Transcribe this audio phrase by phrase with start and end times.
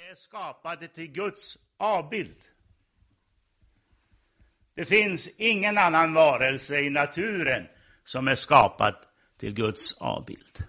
[0.00, 2.38] Vi är skapade till Guds avbild.
[4.74, 7.68] Det finns ingen annan varelse i naturen
[8.04, 8.94] som är skapad
[9.36, 10.64] till Guds avbild.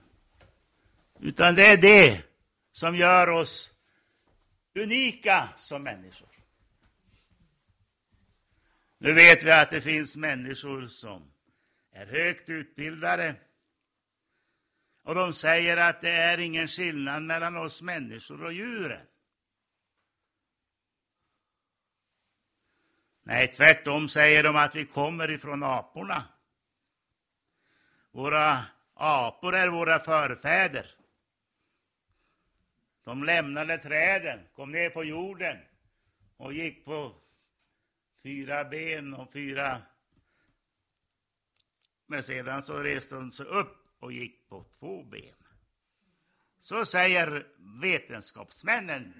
[1.19, 2.23] Utan det är det
[2.71, 3.71] som gör oss
[4.75, 6.29] unika som människor.
[8.97, 11.31] Nu vet vi att det finns människor som
[11.91, 13.35] är högt utbildade
[15.03, 19.07] och de säger att det är ingen skillnad mellan oss människor och djuren.
[23.23, 26.23] Nej, tvärtom säger de att vi kommer ifrån aporna.
[28.11, 30.95] Våra apor är våra förfäder.
[33.03, 35.57] De lämnade träden, kom ner på jorden
[36.37, 37.15] och gick på
[38.23, 39.81] fyra ben och fyra...
[42.05, 45.35] Men sedan så reste de sig upp och gick på två ben.
[46.59, 47.47] Så säger
[47.81, 49.13] vetenskapsmännen.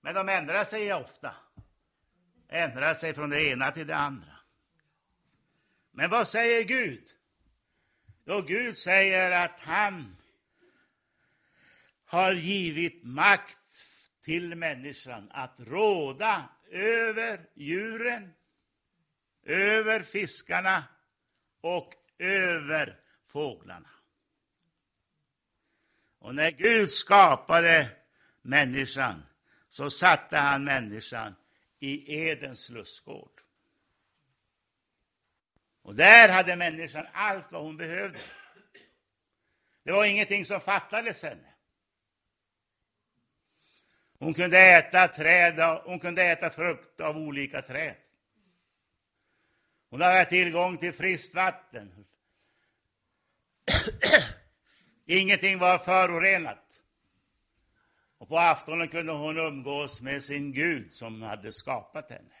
[0.00, 1.34] Men de ändrar sig ofta.
[2.52, 4.36] Ändrar sig från det ena till det andra.
[5.90, 7.10] Men vad säger Gud?
[8.24, 10.16] Jo, Gud säger att han
[12.04, 13.86] har givit makt
[14.22, 18.34] till människan att råda över djuren,
[19.42, 20.84] över fiskarna
[21.60, 23.90] och över fåglarna.
[26.18, 27.88] Och när Gud skapade
[28.42, 29.22] människan
[29.68, 31.34] så satte han människan
[31.80, 33.40] i Edens lustgård.
[35.82, 38.18] Och där hade människan allt vad hon behövde.
[39.82, 41.54] Det var ingenting som fattades henne.
[44.18, 47.96] Hon kunde äta träd, hon kunde äta frukt av olika träd.
[49.90, 52.06] Hon hade tillgång till friskt vatten.
[55.06, 56.69] Ingenting var förorenat.
[58.30, 62.34] På aftonen kunde hon umgås med sin Gud som hade skapat henne.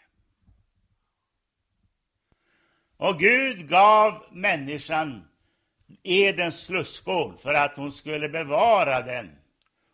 [2.96, 5.28] Och Gud gav människan
[6.02, 9.38] Edens slussgård för att hon skulle bevara den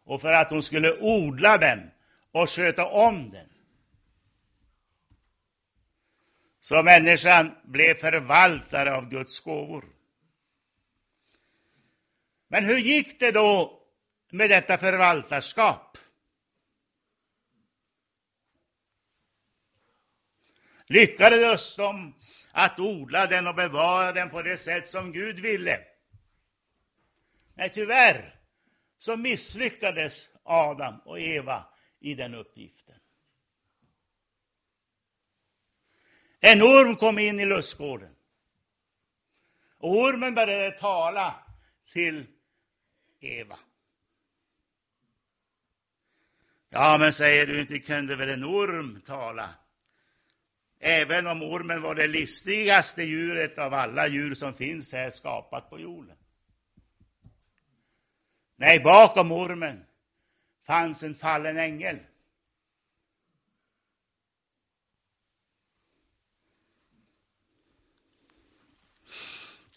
[0.04, 1.90] och för att hon skulle odla den
[2.32, 3.48] och sköta om den.
[6.60, 9.84] Så människan blev förvaltare av Guds gåvor.
[12.48, 13.75] Men hur gick det då
[14.36, 15.98] med detta förvaltarskap?
[20.86, 22.14] Lyckades de
[22.52, 25.80] att odla den och bevara den på det sätt som Gud ville?
[27.54, 28.34] Nej, tyvärr
[28.98, 31.66] så misslyckades Adam och Eva
[32.00, 32.94] i den uppgiften.
[36.40, 38.14] En orm kom in i lustgården.
[39.78, 41.34] Och ormen började tala
[41.92, 42.26] till
[43.20, 43.58] Eva.
[46.78, 49.54] Ja, men säger du, inte kunde väl en orm tala?
[50.80, 55.80] Även om ormen var det listigaste djuret av alla djur som finns här skapat på
[55.80, 56.16] jorden.
[58.56, 59.84] Nej, bakom ormen
[60.66, 61.98] fanns en fallen ängel.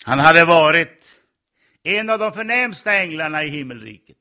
[0.05, 1.21] Han hade varit
[1.83, 4.18] en av de förnämsta änglarna i himmelriket.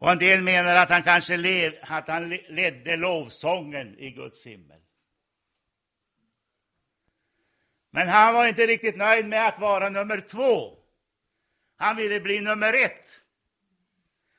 [0.00, 4.80] Och en del menar att han kanske lev, att han ledde lovsången i Guds himmel.
[7.90, 10.78] Men han var inte riktigt nöjd med att vara nummer två.
[11.76, 13.20] Han ville bli nummer ett.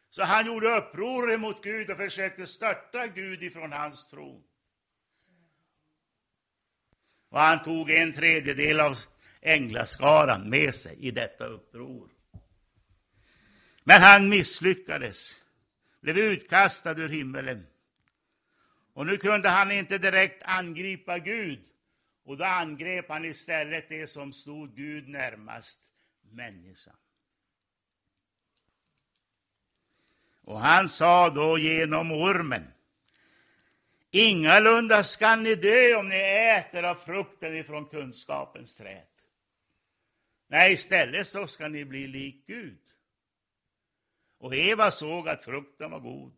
[0.09, 4.44] Så han gjorde uppror mot Gud och försökte störta Gud ifrån hans tron.
[7.29, 8.97] Och han tog en tredjedel av
[9.41, 12.09] änglaskaran med sig i detta uppror.
[13.83, 15.41] Men han misslyckades,
[16.01, 17.67] blev utkastad ur himmelen.
[18.94, 21.59] Och nu kunde han inte direkt angripa Gud,
[22.23, 25.79] och då angrep han istället det som stod Gud närmast,
[26.22, 26.95] människan.
[30.44, 32.74] Och han sa då genom ormen,
[34.12, 36.19] ingalunda skall ni dö om ni
[36.57, 39.06] äter av frukten ifrån kunskapens träd.
[40.48, 42.80] Nej, istället så ska ni bli lik Gud.
[44.41, 46.33] Och Eva såg att frukten var god.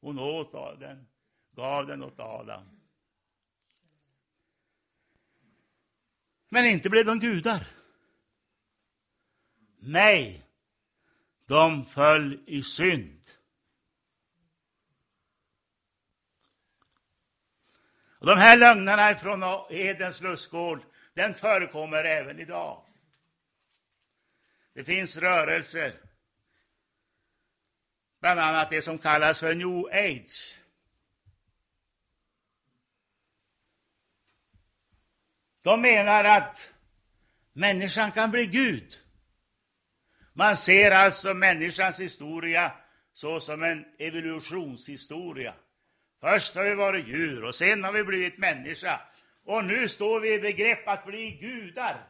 [0.00, 1.06] Hon åt av den,
[1.52, 2.80] gav den åt Adam.
[6.48, 7.66] Men inte blev de gudar.
[9.78, 10.46] Nej,
[11.46, 13.30] de föll i synd.
[18.18, 20.82] Och de här lögnerna från Edens lustgård,
[21.14, 22.86] den förekommer även idag.
[24.72, 26.03] Det finns rörelser,
[28.24, 30.58] bland annat det som kallas för new age.
[35.62, 36.72] De menar att
[37.52, 39.00] människan kan bli Gud.
[40.32, 42.72] Man ser alltså människans historia
[43.12, 45.54] så som en evolutionshistoria.
[46.20, 49.00] Först har vi varit djur och sen har vi blivit människa.
[49.44, 52.08] Och nu står vi i begrepp att bli gudar.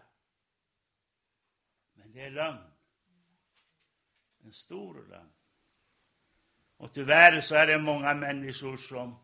[1.94, 2.70] Men det är lögn.
[4.44, 5.30] En stor lögn.
[6.84, 9.18] Och tyvärr så är det många människor som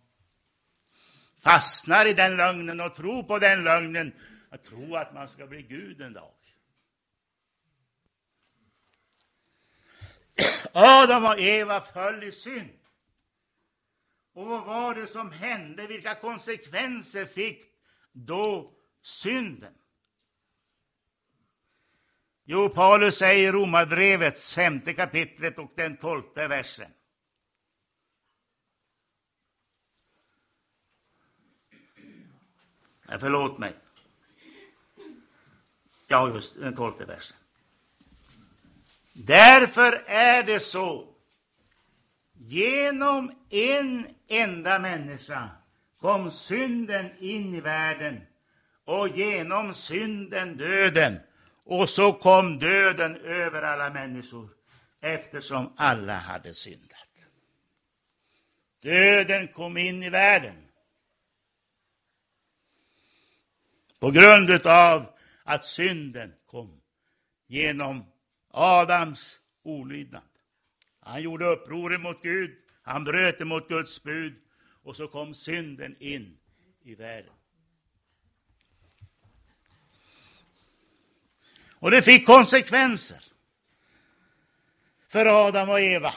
[1.41, 4.13] fastnar i den lögnen och tror på den lögnen.
[4.51, 6.35] Att tro att man ska bli Gud en dag.
[10.73, 12.79] Adam och Eva föll i synd.
[14.33, 15.87] Och vad var det som hände?
[15.87, 17.65] Vilka konsekvenser fick
[18.13, 18.73] då
[19.03, 19.75] synden?
[22.45, 26.93] Jo, Paulus säger i Romarbrevet, femte kapitlet och den tolfte versen.
[33.11, 33.75] Eh, förlåt mig.
[36.09, 37.37] Ja, just den tolfte versen.
[39.13, 41.07] Därför är det så.
[42.33, 45.51] Genom en enda människa
[46.01, 48.21] kom synden in i världen
[48.85, 51.21] och genom synden döden.
[51.65, 54.49] Och så kom döden över alla människor
[55.01, 57.27] eftersom alla hade syndat.
[58.83, 60.70] Döden kom in i världen
[64.01, 65.07] på grund av
[65.45, 66.81] att synden kom
[67.47, 68.05] genom
[68.51, 70.23] Adams olydnad.
[71.01, 72.51] Han gjorde uppror mot Gud,
[72.83, 74.35] han bröt emot Guds bud
[74.83, 76.39] och så kom synden in
[76.83, 77.33] i världen.
[81.73, 83.25] Och det fick konsekvenser
[85.09, 86.15] för Adam och Eva.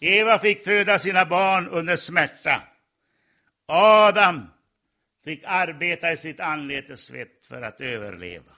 [0.00, 2.62] Eva fick föda sina barn under smärta.
[3.66, 4.51] Adam
[5.24, 8.52] fick arbeta i sitt anletes svett för att överleva.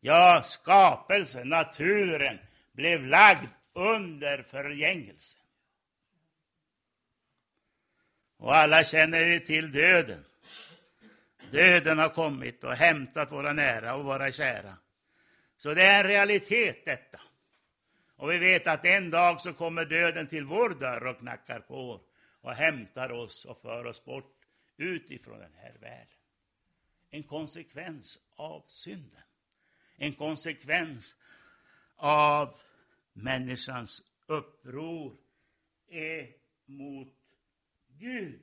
[0.00, 2.38] Ja, skapelsen, naturen,
[2.72, 5.38] blev lagd under förgängelse.
[8.36, 10.24] Och alla känner vi till döden.
[11.50, 14.76] Döden har kommit och hämtat våra nära och våra kära.
[15.56, 17.20] Så det är en realitet detta.
[18.16, 22.00] Och vi vet att en dag så kommer döden till vår dörr och knackar på
[22.40, 24.37] och hämtar oss och för oss bort
[24.78, 26.16] utifrån den här världen.
[27.10, 29.22] En konsekvens av synden.
[29.96, 31.16] En konsekvens
[31.96, 32.60] av
[33.12, 35.16] människans uppror
[36.66, 37.14] mot
[37.88, 38.42] Gud.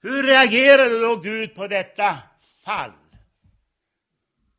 [0.00, 2.18] Hur reagerade då Gud på detta
[2.64, 2.92] fall?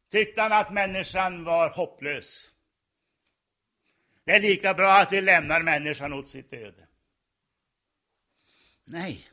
[0.09, 2.51] Tyckte han att människan var hopplös?
[4.23, 6.88] Det är lika bra att vi lämnar människan åt sitt öde.
[8.91, 9.27] Nej.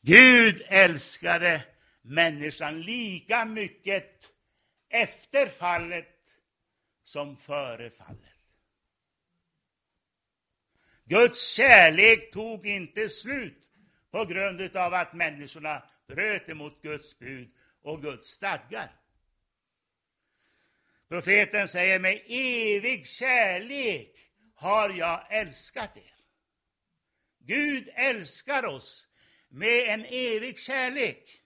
[0.00, 1.64] Gud älskade
[2.02, 4.32] människan lika mycket
[4.88, 6.38] efter fallet
[7.04, 8.20] som före fallet.
[11.04, 13.72] Guds kärlek tog inte slut
[14.10, 17.50] på grund av att människorna bröt emot Guds bud
[17.82, 18.92] och Guds stadgar.
[21.08, 24.25] Profeten säger med evig kärlek
[24.56, 26.14] har jag älskat er.
[27.38, 29.06] Gud älskar oss
[29.48, 31.42] med en evig kärlek.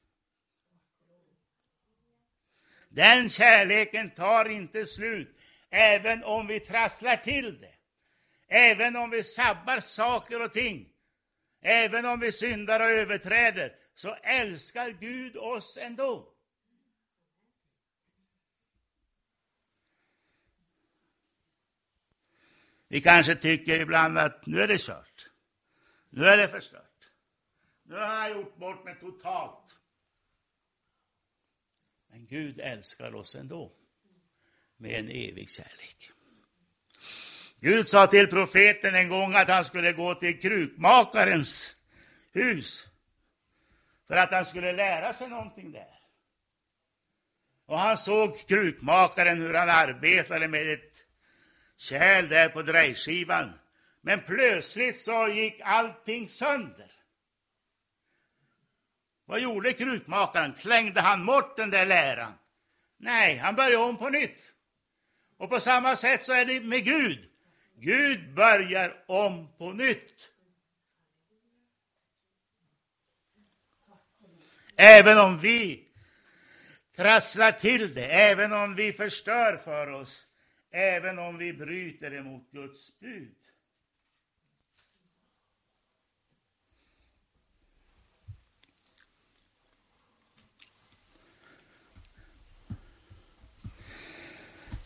[2.88, 5.36] Den kärleken tar inte slut,
[5.70, 7.74] även om vi trasslar till det.
[8.48, 10.88] Även om vi sabbar saker och ting.
[11.62, 16.29] Även om vi syndar och överträder, så älskar Gud oss ändå.
[22.92, 25.26] Vi kanske tycker ibland att nu är det kört.
[26.10, 27.08] Nu är det förstört.
[27.82, 29.76] Nu har jag gjort bort mig totalt.
[32.10, 33.72] Men Gud älskar oss ändå
[34.76, 36.10] med en evig kärlek.
[37.60, 41.76] Gud sa till profeten en gång att han skulle gå till krukmakarens
[42.32, 42.86] hus
[44.08, 46.00] för att han skulle lära sig någonting där.
[47.66, 50.89] Och han såg krukmakaren hur han arbetade med ett
[51.80, 53.52] kärl där på drejskivan.
[54.00, 56.92] Men plötsligt så gick allting sönder.
[59.24, 60.52] Vad gjorde krukmakaren?
[60.52, 62.32] Klängde han bort den där läran?
[62.96, 64.54] Nej, han började om på nytt.
[65.36, 67.28] Och på samma sätt så är det med Gud.
[67.76, 70.30] Gud börjar om på nytt.
[74.76, 75.88] Även om vi
[76.96, 80.26] trasslar till det, även om vi förstör för oss,
[80.70, 83.34] även om vi bryter emot Guds bud.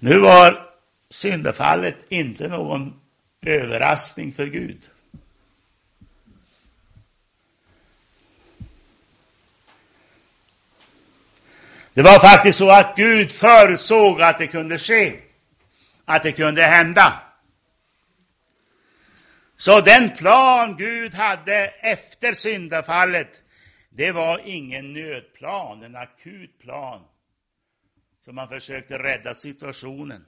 [0.00, 0.70] Nu var
[1.10, 3.00] syndafallet inte någon
[3.42, 4.90] överraskning för Gud.
[11.94, 15.23] Det var faktiskt så att Gud förutsåg att det kunde ske,
[16.04, 17.20] att det kunde hända.
[19.56, 23.42] Så den plan Gud hade efter syndafallet,
[23.90, 27.04] det var ingen nödplan, en akut plan
[28.24, 30.26] som man försökte rädda situationen.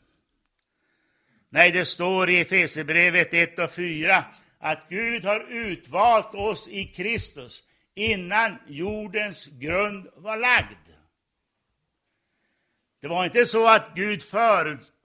[1.49, 4.25] Nej, det står i Efesierbrevet 1 och 4
[4.59, 7.64] att Gud har utvalt oss i Kristus
[7.95, 10.87] innan jordens grund var lagd.
[13.00, 14.23] Det var inte så att Gud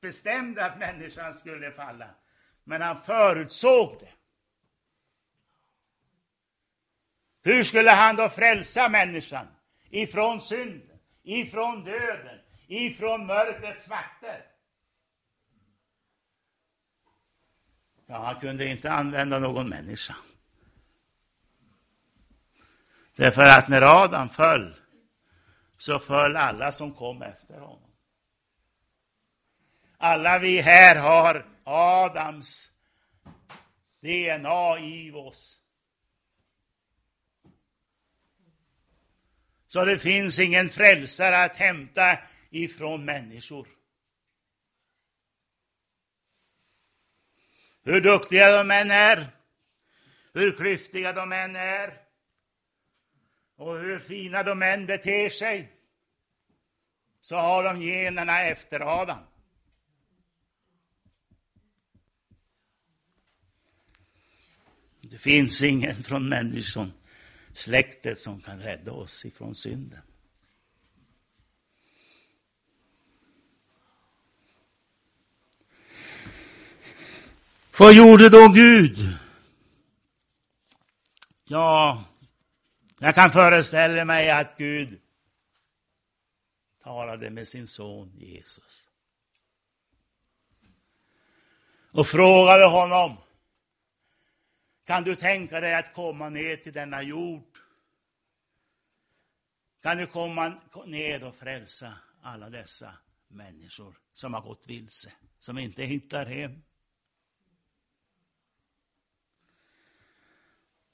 [0.02, 2.10] bestämde att människan skulle falla,
[2.64, 4.14] men han förutsåg det.
[7.44, 9.48] Hur skulle han då frälsa människan
[9.90, 14.46] ifrån synden, ifrån döden, ifrån mörkrets makter?
[18.06, 20.16] Ja, han kunde inte använda någon människa.
[23.16, 24.76] Därför att när Adam föll,
[25.78, 27.91] så föll alla som kom efter honom.
[30.04, 32.72] Alla vi här har Adams
[34.02, 35.58] DNA i oss.
[39.68, 42.18] Så det finns ingen frälsare att hämta
[42.50, 43.68] ifrån människor.
[47.84, 49.28] Hur duktiga de än är,
[50.34, 52.02] hur klyftiga de än är
[53.56, 55.72] och hur fina de än beter sig,
[57.22, 59.31] så har de generna efter Adam.
[65.12, 66.94] Det finns ingen från människan,
[67.54, 70.02] släktet, som kan rädda oss ifrån synden.
[77.78, 79.18] Vad gjorde då Gud?
[81.44, 82.06] Ja,
[83.00, 85.00] jag kan föreställa mig att Gud
[86.84, 88.90] talade med sin son Jesus.
[91.92, 93.18] Och frågade honom,
[94.86, 97.58] kan du tänka dig att komma ner till denna jord?
[99.82, 100.54] Kan du komma
[100.86, 102.94] ner och frälsa alla dessa
[103.28, 106.62] människor som har gått vilse, som inte hittar hem?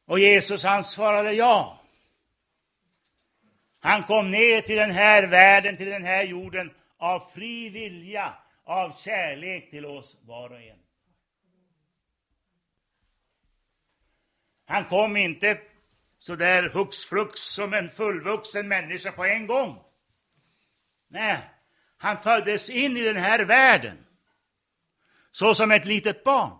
[0.06, 1.82] Och Jesus han svarade ja.
[3.80, 8.92] Han kom ner till den här världen, till den här jorden av fri vilja, av
[8.92, 10.80] kärlek till oss var och en.
[14.68, 15.60] Han kom inte
[16.20, 19.84] så där hux flux som en fullvuxen människa på en gång.
[21.08, 21.40] Nej,
[21.98, 24.06] han föddes in i den här världen
[25.32, 26.58] så som ett litet barn.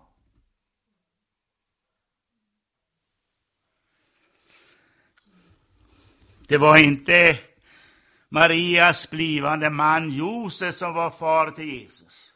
[6.48, 7.38] Det var inte
[8.28, 12.27] Marias blivande man Josef som var far till Jesus.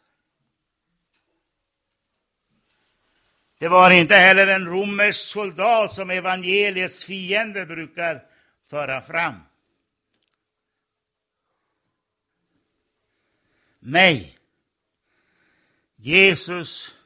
[3.62, 8.22] Det var inte heller en romersk soldat som evangeliets fiender brukar
[8.70, 9.34] föra fram.
[13.78, 14.38] Nej,
[15.96, 16.96] Jesus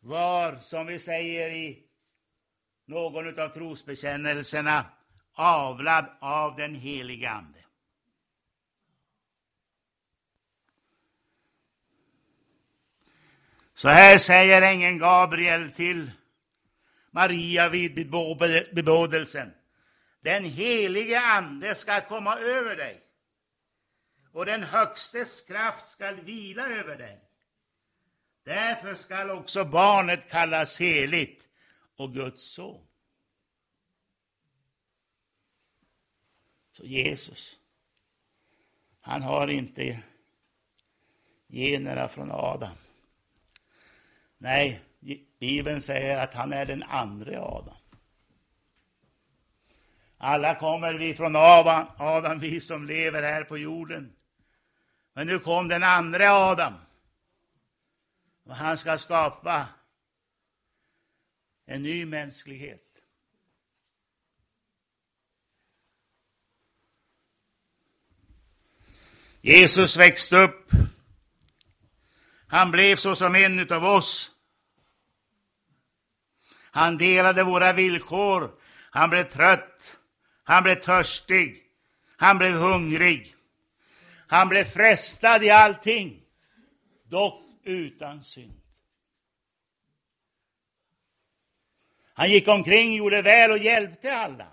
[0.00, 1.82] var, som vi säger i
[2.84, 4.84] någon av trosbekännelserna,
[5.34, 7.63] avlad av den helige Ande.
[13.74, 16.10] Så här säger ängeln Gabriel till
[17.10, 18.10] Maria vid
[18.74, 19.52] bebådelsen.
[20.20, 23.00] Den helige Ande ska komma över dig
[24.32, 27.20] och den Högstes kraft skall vila över dig.
[28.44, 31.48] Därför skall också barnet kallas heligt
[31.96, 32.86] och Guds son.
[36.72, 37.58] Så Jesus,
[39.00, 40.02] han har inte
[41.48, 42.76] generna från Adam.
[44.44, 44.80] Nej,
[45.40, 47.76] Bibeln säger att han är den andra Adam.
[50.18, 54.12] Alla kommer vi från Adam, Adam, vi som lever här på jorden.
[55.12, 56.72] Men nu kom den andra Adam.
[58.44, 59.68] Och han ska skapa
[61.66, 63.02] en ny mänsklighet.
[69.40, 70.70] Jesus växte upp.
[72.46, 74.30] Han blev så som en av oss.
[76.74, 78.50] Han delade våra villkor.
[78.90, 79.96] Han blev trött.
[80.44, 81.62] Han blev törstig.
[82.16, 83.34] Han blev hungrig.
[84.26, 86.22] Han blev frestad i allting,
[87.04, 88.60] dock utan synd.
[92.14, 94.46] Han gick omkring, gjorde väl och hjälpte alla.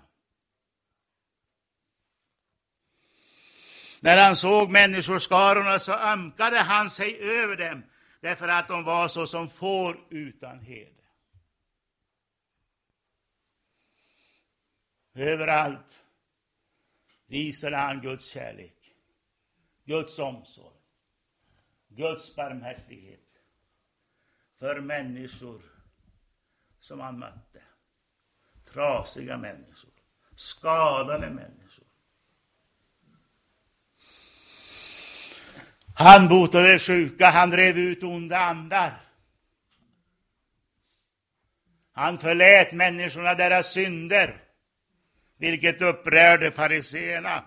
[4.00, 7.82] När han såg människoskarorna så ömkade han sig över dem,
[8.20, 11.01] därför att de var så som får utan heder.
[15.14, 16.04] Överallt.
[17.26, 18.94] Visade han Guds kärlek,
[19.84, 20.76] Guds omsorg,
[21.88, 23.20] Guds barmhärtighet.
[24.58, 25.62] För människor
[26.80, 27.62] som han mötte.
[28.72, 29.92] Trasiga människor,
[30.36, 31.86] skadade människor.
[35.94, 38.92] Han botade sjuka, han drev ut onda andar.
[41.92, 44.41] Han förlät människorna deras synder,
[45.42, 47.44] vilket upprörde fariseerna.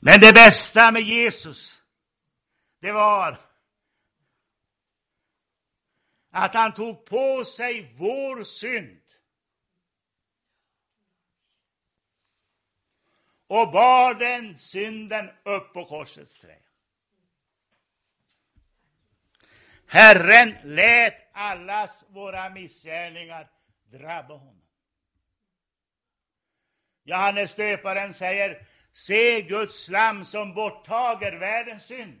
[0.00, 1.82] Men det bästa med Jesus,
[2.80, 3.40] det var
[6.30, 9.02] att han tog på sig vår synd
[13.46, 16.65] och bar den synden upp på korsets trä.
[19.88, 23.48] Herren lät allas våra missgärningar
[23.92, 24.62] drabba honom.
[27.04, 32.20] Johannes döparen säger Se Guds lam som borttager världens synd.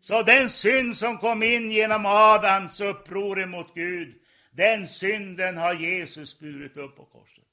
[0.00, 4.14] Så den synd som kom in genom Adams uppror mot Gud,
[4.52, 7.44] den synden har Jesus burit upp på korset.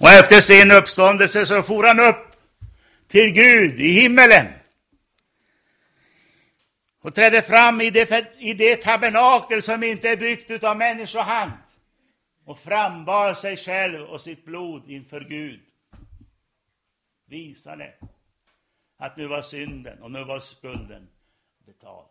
[0.00, 2.36] Och efter sin uppståndelse så for han upp
[3.08, 4.46] till Gud i himmelen
[7.02, 11.52] och trädde fram i det, i det tabernakel som inte är byggt av människohand
[12.44, 15.60] och frambar sig själv och sitt blod inför Gud.
[17.26, 17.94] Visade
[18.98, 21.08] att nu var synden och nu var skulden
[21.66, 22.09] betald.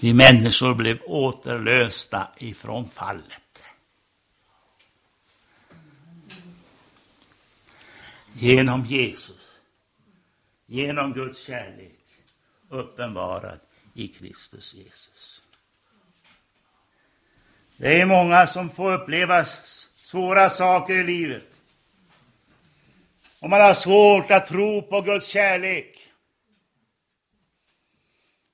[0.00, 3.62] Vi människor blev återlösta ifrån fallet.
[8.32, 9.60] Genom Jesus,
[10.66, 12.04] genom Guds kärlek,
[12.68, 13.60] uppenbarad
[13.94, 15.42] i Kristus Jesus.
[17.76, 19.44] Det är många som får uppleva
[19.94, 21.50] svåra saker i livet.
[23.40, 26.05] Och man har svårt att tro på Guds kärlek.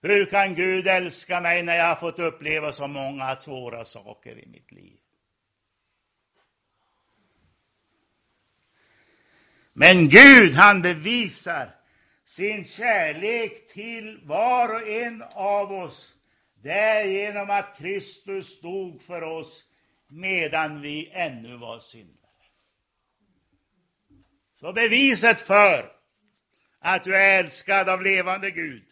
[0.03, 4.47] Hur kan Gud älska mig när jag har fått uppleva så många svåra saker i
[4.47, 4.99] mitt liv?
[9.73, 11.75] Men Gud, han bevisar
[12.25, 16.15] sin kärlek till var och en av oss
[16.63, 19.65] därigenom att Kristus dog för oss
[20.09, 22.19] medan vi ännu var syndare.
[24.55, 25.93] Så beviset för
[26.79, 28.92] att du är älskad av levande Gud,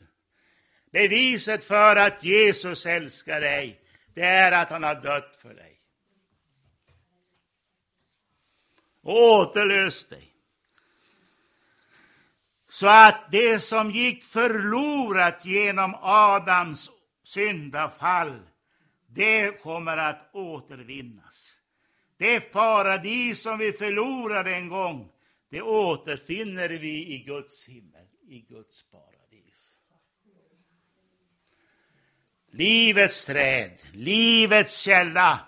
[0.90, 3.81] Beviset för att Jesus älskar dig,
[4.14, 5.81] det är att han har dött för dig.
[9.03, 10.26] Och återlöst dig.
[12.68, 16.90] Så att det som gick förlorat genom Adams
[17.24, 18.40] syndafall,
[19.07, 21.57] det kommer att återvinnas.
[22.16, 25.12] Det paradis som vi förlorade en gång,
[25.50, 29.20] det återfinner vi i Guds himmel, i Guds paradis.
[32.51, 35.41] Livets träd, livets källa.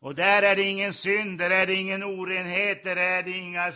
[0.00, 3.72] Och där är det ingen synd, där är det ingen orenhet, där är det inga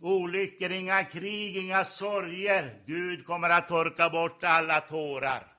[0.00, 2.82] olyckor, inga krig, inga sorger.
[2.86, 5.50] Gud kommer att torka bort alla tårar.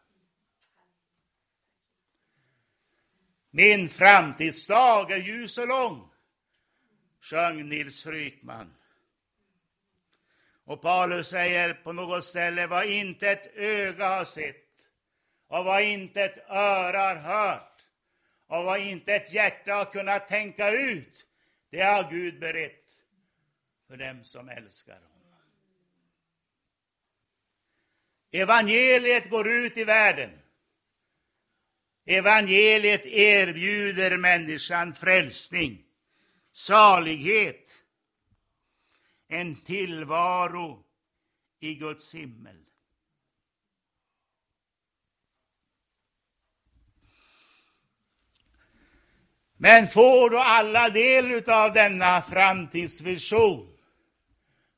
[3.51, 6.09] Min framtidsdag är ljus och lång,
[7.21, 8.73] sjöng Nils Frykman.
[10.65, 14.64] Och Paulus säger på något ställe, vad inte ett öga har sett,
[15.55, 17.81] och vad inte ett öra har hört
[18.47, 21.27] och vad inte ett hjärta har kunnat tänka ut,
[21.69, 23.03] det har Gud berett
[23.87, 25.11] för dem som älskar honom.
[28.31, 30.39] Evangeliet går ut i världen.
[32.05, 35.85] Evangeliet erbjuder människan frälsning,
[36.51, 37.71] salighet,
[39.27, 40.83] en tillvaro
[41.59, 42.64] i Guds himmel.
[49.57, 53.77] Men får då alla del av denna framtidsvision?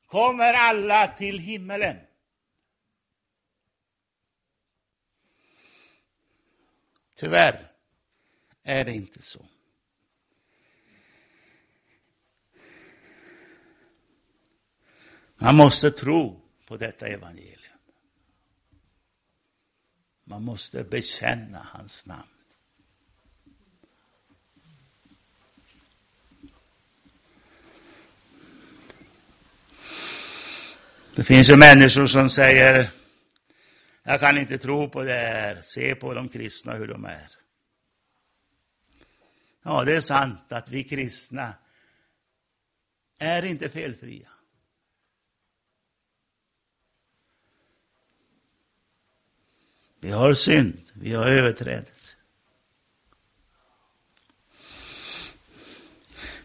[0.06, 1.96] Kommer alla till himmelen?
[7.14, 7.72] Tyvärr
[8.62, 9.44] är det inte så.
[15.34, 17.78] Man måste tro på detta evangelium.
[20.24, 22.37] Man måste bekänna hans namn.
[31.18, 32.90] Det finns ju människor som säger,
[34.02, 37.30] jag kan inte tro på det här, se på de kristna hur de är.
[39.64, 41.54] Ja, det är sant att vi kristna
[43.18, 44.28] är inte felfria.
[50.00, 52.14] Vi har synd, vi har överträdelse.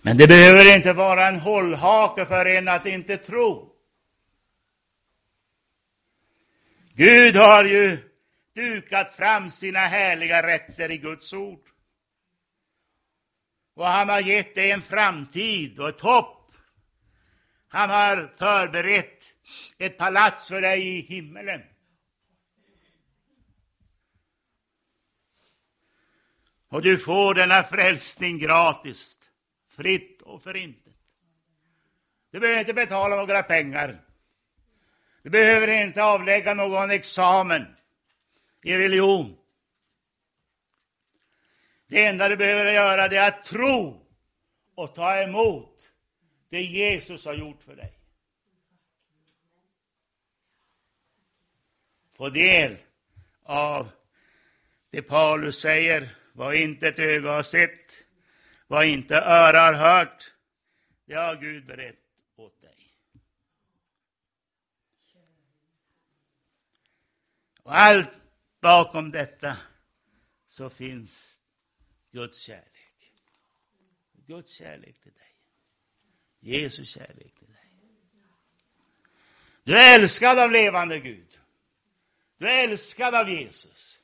[0.01, 3.72] Men det behöver inte vara en hållhake för en att inte tro.
[6.95, 7.97] Gud har ju
[8.55, 11.69] dukat fram sina härliga rätter i Guds ord.
[13.75, 16.53] Och han har gett dig en framtid och ett hopp.
[17.67, 19.23] Han har förberett
[19.77, 21.61] ett palats för dig i himmelen.
[26.69, 29.17] Och du får denna frälsning gratis,
[29.69, 30.93] fritt och förintet.
[32.31, 34.02] Du behöver inte betala några pengar.
[35.23, 37.75] Du behöver inte avlägga någon examen
[38.63, 39.37] i religion.
[41.87, 44.07] Det enda du behöver göra det är att tro
[44.75, 45.91] och ta emot
[46.49, 47.99] det Jesus har gjort för dig.
[52.17, 52.77] Få del
[53.43, 53.89] av
[54.89, 58.05] det Paulus säger, vad inte ett öga har sett,
[58.67, 60.33] vad inte öra har hört,
[61.05, 61.99] det har Gud berett
[62.35, 62.69] åt dig.
[67.63, 68.09] Och allt
[68.61, 69.57] bakom detta
[70.47, 71.41] så finns
[72.11, 73.13] Guds kärlek.
[74.13, 75.35] Guds kärlek till dig.
[76.39, 77.75] Jesus kärlek till dig.
[79.63, 81.39] Du är älskad av levande Gud.
[82.37, 83.99] Du är älskad av Jesus.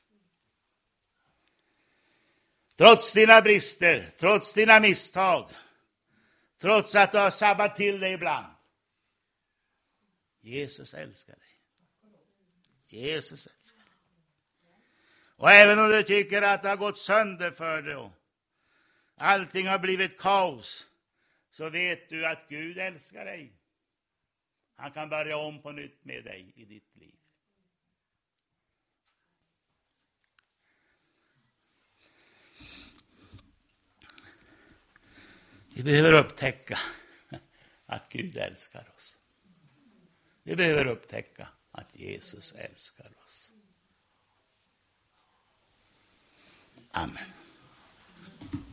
[2.76, 5.50] Trots dina brister, trots dina misstag,
[6.58, 8.54] trots att du har sabbat till dig ibland.
[10.40, 11.59] Jesus älskar dig.
[12.92, 13.88] Jesus älskar dig.
[15.36, 18.12] Och även om du tycker att det har gått sönder för dig och
[19.16, 20.86] allting har blivit kaos,
[21.50, 23.52] så vet du att Gud älskar dig.
[24.76, 27.16] Han kan börja om på nytt med dig i ditt liv.
[35.74, 36.78] Vi behöver upptäcka
[37.86, 39.18] att Gud älskar oss.
[40.42, 41.48] Vi behöver upptäcka
[41.80, 43.52] att Jesus älskar oss.
[46.92, 47.39] Amen.